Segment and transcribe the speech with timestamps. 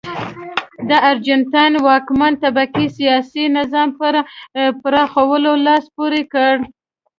[0.89, 4.07] د ارجنټاین واکمنې طبقې سیاسي نظام په
[4.81, 6.53] پراخولو لاس پورې کړ.